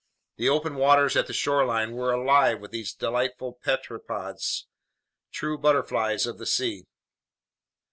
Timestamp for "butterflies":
5.59-6.25